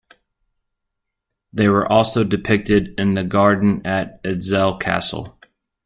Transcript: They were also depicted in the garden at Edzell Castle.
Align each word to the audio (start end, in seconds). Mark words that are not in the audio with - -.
They 1.53 1.69
were 1.69 1.87
also 1.87 2.23
depicted 2.23 2.99
in 2.99 3.13
the 3.13 3.23
garden 3.23 3.85
at 3.85 4.23
Edzell 4.23 4.79
Castle. 4.81 5.39